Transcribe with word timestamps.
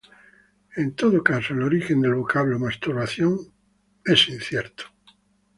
En 0.75 0.95
todo 0.95 1.21
caso, 1.21 1.53
el 1.53 1.61
origen 1.61 2.01
del 2.01 2.15
vocablo 2.15 2.57
"masturbación" 2.57 3.37
es 4.03 4.27
incierto. 4.29 4.85